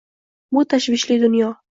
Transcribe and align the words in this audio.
Bu 0.57 0.63
tashvishli 0.73 1.17
dunyo 1.25 1.51